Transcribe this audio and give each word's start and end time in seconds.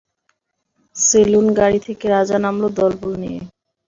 সেলুন-গাড়ি 0.95 1.79
থেকে 1.87 2.05
রাজা 2.07 2.37
নামল 2.43 2.63
দলবল 2.79 3.11
নিয়ে। 3.21 3.41